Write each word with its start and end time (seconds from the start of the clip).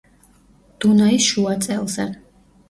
დუნაის 0.85 1.27
შუა 1.35 1.53
წელზე. 1.67 2.09